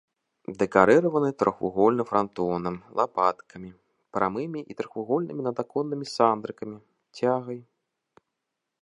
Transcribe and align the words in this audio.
Дэкарыраваны 0.61 1.27
трохвугольным 1.41 2.05
франтонам, 2.11 2.75
лапаткамі, 3.01 3.69
прамымі 4.17 4.61
і 4.75 4.79
трохвугольнымі 4.83 5.41
надаконнымі 5.49 6.05
сандрыкамі, 6.17 6.77
цягай. 7.21 7.59